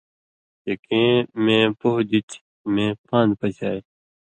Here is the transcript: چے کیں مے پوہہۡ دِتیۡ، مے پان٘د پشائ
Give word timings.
چے 0.61 0.71
کیں 0.85 1.13
مے 1.43 1.57
پوہہۡ 1.79 2.05
دِتیۡ، 2.09 2.43
مے 2.73 2.85
پان٘د 3.07 3.31
پشائ 3.39 3.77